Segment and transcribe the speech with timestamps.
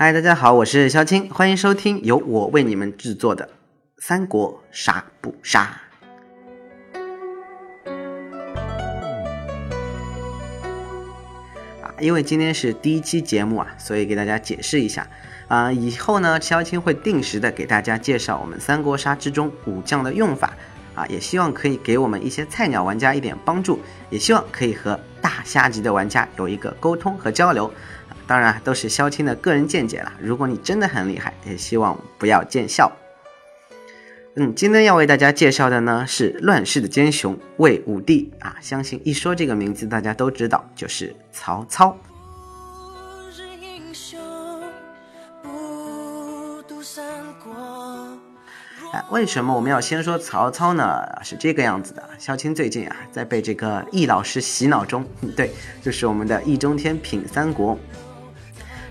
[0.00, 3.44] 嗨，大家好，我是肖青，欢迎收听由我为你们制作的
[3.98, 5.76] 《三国杀不杀》
[11.82, 11.92] 啊。
[11.98, 15.04] 因为今天是第一期节目啊，所以给大家解释一下
[15.48, 15.72] 啊。
[15.72, 20.52] 以后呢，肖青会定时的给大家介绍我们三国杀之中武将的用法
[20.94, 23.80] 啊，也希望可以给我们一些菜鸟玩家一点帮助，
[24.10, 27.68] 也希望可以和大虾级的玩家有一个沟通和交流。
[28.28, 30.12] 当然都是萧青的个人见解了。
[30.20, 32.92] 如果你真的很厉害，也希望不要见笑。
[34.36, 41.96] 嗯，今天要为大家介绍的呢是乱世的奸雄魏武帝啊，相信一说这个名字，大家都知道就是曹操。
[48.92, 51.02] 哎，为什么我们要先说曹操呢？
[51.22, 55.50] 是这个样子的，萧青最近啊在被这个易老师洗脑中，对，
[55.82, 57.78] 就是我们的易中天品三国。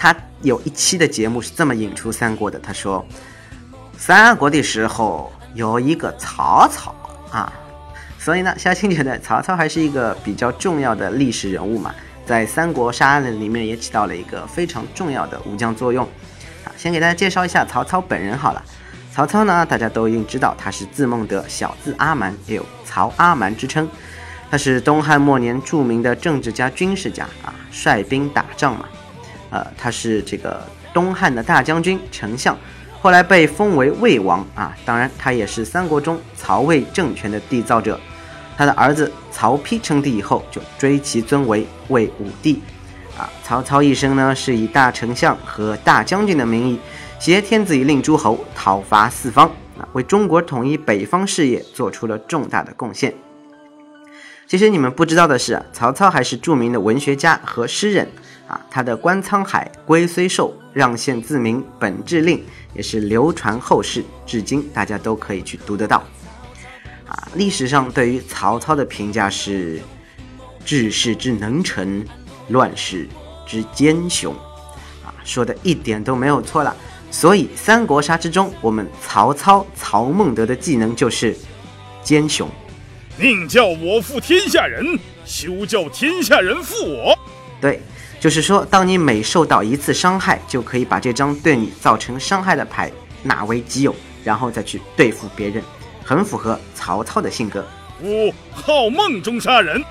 [0.00, 3.04] 他有一期的节目是这么引出三国的，他说
[3.98, 6.94] ：“三国的时候有一个曹操
[7.32, 7.52] 啊，
[8.16, 11.92] 所以呢，肖青觉得曹操还是一个比较重要的历史人物嘛，
[12.24, 16.04] 在三国杀案里面也起到了一个非常重要的武将作用。
[16.64, 18.62] 啊，先给大家介绍一下曹操本人好了。
[19.12, 23.88] 曹操呢，大家都已经知道他是字孟德，小字阿瞒，也有曹阿瞒之称。
[24.48, 28.84] 他是东汉末年著名的政治家、军事家啊，率兵打仗嘛。”
[29.50, 30.60] 呃，他是这个
[30.92, 32.56] 东汉的大将军、丞相，
[33.00, 34.76] 后来被封为魏王啊。
[34.84, 37.98] 当然，他也是三国中曹魏政权的缔造者。
[38.56, 42.60] 他的儿子曹丕称帝以后，就追其尊为魏武帝。
[43.16, 46.78] 啊，曹操一生呢，是以大丞相和大将军的名义，
[47.18, 53.14] 挟天子以令诸侯，讨伐四方，啊，为中国统一北方事业做出了重大的贡献。
[54.46, 58.08] 其实你们不知道的是，曹操还是著名的文学家和诗人。
[58.48, 62.38] 啊，他的《观沧海》《龟虽寿》《让县自明》《本志令》
[62.72, 66.02] 也是流传后世，至今大家都可以去读得到。
[67.06, 69.80] 啊，历史上对于曹操的评价是：
[70.64, 72.02] 治世之能臣，
[72.48, 73.06] 乱世
[73.46, 74.34] 之奸雄。
[75.04, 76.74] 啊，说的一点都没有错了。
[77.10, 81.36] 所以三国杀之中，我们曹操曹孟德的技能就是
[82.02, 82.48] 奸雄。
[83.18, 87.18] 宁叫我负天下人，休叫天下人负我。
[87.60, 87.82] 对。
[88.20, 92.90] 就是说，当你每受到一次伤害，就可以把这张对你造成伤害的牌
[93.22, 95.62] 纳为己有，然后再去对付别人，
[96.04, 97.64] 很符合曹操的性格。
[98.02, 99.82] 五好梦中杀人，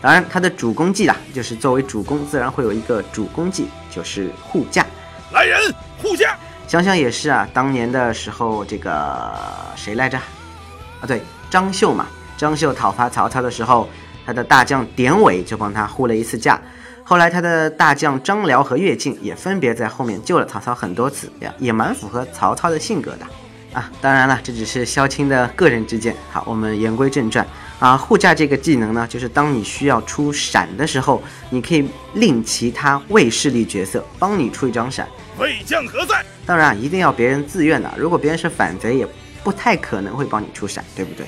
[0.00, 4.84] 当然他的主攻技啊，就是作为主攻，自然会有一个主攻技，就是护驾。
[5.32, 6.36] 来人，护驾！
[6.66, 9.32] 想想也是啊，当年的时候，这个
[9.74, 10.16] 谁来着？
[10.18, 11.20] 啊，对，
[11.50, 12.06] 张绣嘛。
[12.38, 13.88] 张绣讨伐曹操的时候，
[14.24, 16.60] 他的大将典韦就帮他护了一次驾。
[17.08, 23.24] 后来，他的大将张辽和乐进也分别在后面救了曹操很多次，呀，也蛮符合曹操的性格的
[23.72, 23.88] 啊。
[24.00, 26.16] 当然了，这只是萧青的个人之见。
[26.32, 27.46] 好，我们言归正传
[27.78, 27.96] 啊。
[27.96, 35.06] 护驾这个技能呢，就是当你需要出闪的时候，你可以令其他卫势力角色帮你出一张闪。
[35.38, 36.24] 魏将何在？
[36.44, 37.88] 当然，一定要别人自愿的。
[37.96, 39.06] 如果别人是反贼，也
[39.44, 41.26] 不太可能会帮你出闪，对不对？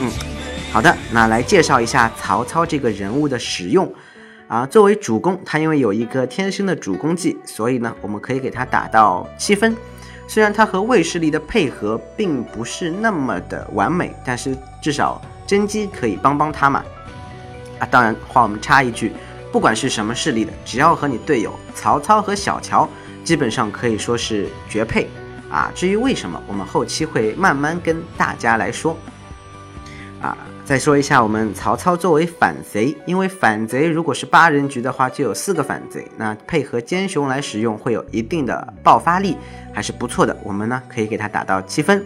[0.00, 0.37] 嗯。
[0.70, 3.92] 好的，那来介绍一下曹操这个人物的使用
[4.46, 4.66] 啊。
[4.66, 9.74] 作为主攻，他因为有一个天生的主攻技，所以呢，我们可以给他打到七分。
[10.28, 16.84] 虽然他和卫士力的配合并不是那么的完美，但是至少甄姬可以帮帮他嘛。
[17.78, 19.12] 啊，当然话我们插一句，
[19.50, 22.86] 不管是什么势力的，只要和你队友曹操和小乔，
[23.24, 25.08] 基本上可以说是绝配
[25.50, 25.72] 啊。
[25.74, 28.96] 至于为什么，我们后期会慢慢跟大家来说
[30.20, 30.36] 啊。
[30.68, 39.34] 再说一下，我们曹操作为反贼，因为反贼如果是八人局的话，就有四个反贼，那配合奸雄来使用会有一定的爆发力，
[39.72, 40.36] 还是不错的。
[40.44, 42.04] 我们呢可以给他打到七分，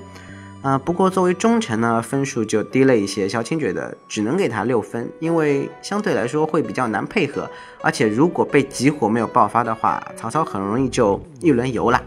[0.63, 3.29] 啊，不过作为忠臣呢，分数就低了一些。
[3.29, 7.51] 小青觉得只能给他六分，因为相对来说会比较难配合，
[7.81, 12.01] 而且如果被集火没有爆发的话，曹操很容易就一轮游了。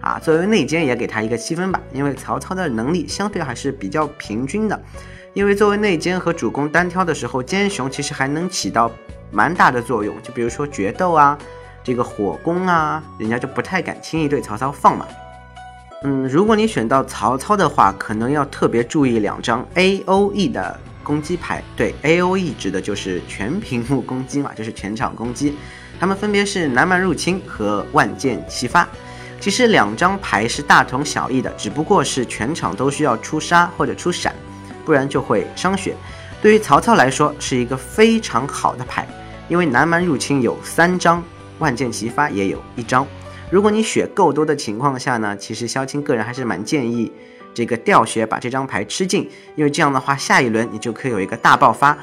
[0.00, 4.80] 啊，作为内奸也给他一个七分吧，因为曹操的能力相对还是比较平均的。
[5.34, 8.90] 因为作为内奸和主攻单挑的时候，奸雄其实还能起到
[9.30, 10.14] 蛮大的作用。
[10.22, 11.38] 就比如说决斗啊，
[11.84, 15.06] 这个火攻啊，人家就不太敢轻易对曹操放嘛。
[16.04, 21.62] 嗯，如果你选到曹操的话，可能要特别注意两张 A O E 的攻击牌。
[21.76, 25.56] 对，A O E 指的就是全屏幕攻击嘛，就是全场攻击。
[26.00, 28.88] 他们分别是南蛮入侵和万箭齐发。
[29.40, 34.34] 其实两张牌是大同小异的，只不过是全场都需要出杀或者出闪。
[34.84, 35.94] 不然就会伤血，
[36.40, 39.06] 对于曹操来说是一个非常好的牌，
[39.46, 41.22] 因为南蛮入侵有三张，
[41.58, 43.06] 万箭齐发也有一张。
[43.50, 47.12] 如果你血够多的情况下呢，其实萧青个人还是蛮建议
[47.52, 51.94] 这个掉血把这张牌吃尽，因为这样的话下一轮你就可以有一个大爆发。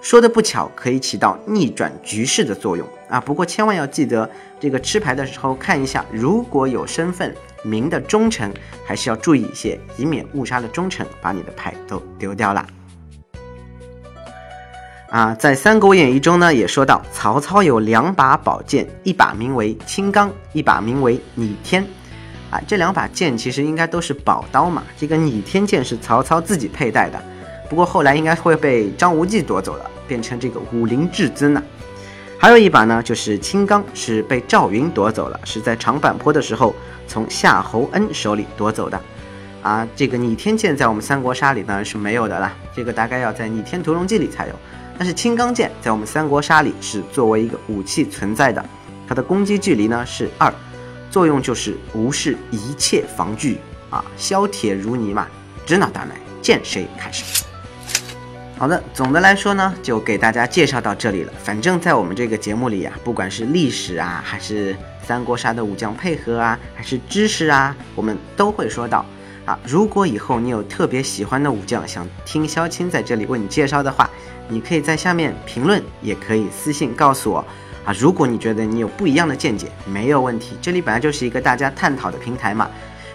[0.00, 3.20] 说的不巧，可以起到逆转局势的作用啊！
[3.20, 4.28] 不过千万要记得，
[4.60, 7.34] 这个吃牌的时候看一下，如果有身份
[7.64, 8.52] 名的忠臣，
[8.84, 12.64] 还是要注意一些，以免误杀了忠臣，把你的牌都丢掉了。
[15.10, 21.84] 啊，在《三国演义》中呢，也说到曹操有两把宝剑，一把名为青钢，一把名为拟天。
[22.50, 24.84] 啊，这两把剑其实应该都是宝刀嘛。
[24.96, 27.20] 这个拟天剑是曹操自己佩戴的，
[27.68, 29.90] 不过后来应该会被张无忌夺走了。
[30.08, 31.60] 变成这个武林至尊了，
[32.38, 36.72] 还有一把呢，就是青钢，是被赵云夺走了，是在长坂坡的时候
[37.08, 39.00] 从夏侯恩手里夺走的。
[39.62, 44.54] 啊，这个逆天剑在我们三国杀里呢是没有的啦，这个大概要在逆天屠龙记里才有。
[44.96, 48.64] 但是青钢剑在我们三国杀里是作为一个武器存在的，
[49.08, 50.54] 它的攻击距离呢是二，
[51.10, 53.58] 作用就是无视一切防具
[53.90, 55.26] 啊，削铁如泥嘛，
[55.66, 57.35] 指哪打哪，见谁砍谁。
[58.58, 61.32] 好的，总的来说呢，就给大家介绍到这里了。
[61.44, 69.04] 反正，在我们这个节目里呀，不管是历史啊，还是三国杀的武将配合啊，还是知识啊，我们都会说到。
[69.44, 74.08] 啊，如果以后你有特别喜欢的武将，想听萧青在这里为你介绍的话，
[74.48, 77.44] 你可以在下面评论，也可以私信告诉我。
[77.84, 82.70] 啊，如果你觉得你有不一样的见解，没有问题，这里本来就是一个大家探讨的平台嘛。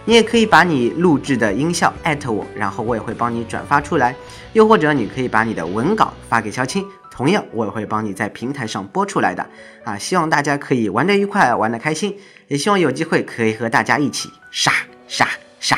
[0.06, 4.16] 你也可以把你录制的音效艾特我，然后我也会帮你转发出来。
[4.54, 9.48] 又或者你可以把你的文稿发给肖青，同样我也会帮你在平台上播出来的。
[9.84, 12.18] 啊，希望大家可以玩得愉快，玩得开心，
[12.48, 14.74] 也希望有机会可以和大家一起杀
[15.08, 15.28] 杀
[15.60, 15.78] 杀。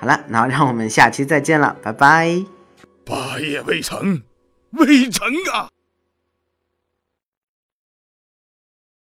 [0.00, 2.44] 好了，那让我们下期再见了，拜拜。
[3.04, 4.22] 霸业未成，
[4.72, 5.68] 未成啊！